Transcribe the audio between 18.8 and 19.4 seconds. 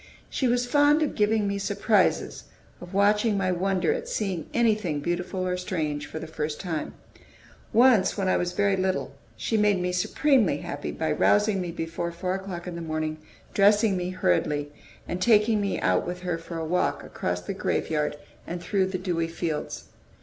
the dewy